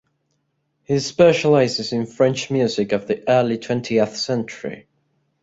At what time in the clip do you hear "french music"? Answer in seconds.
2.07-2.91